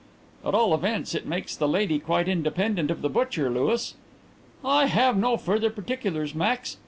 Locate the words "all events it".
0.55-1.27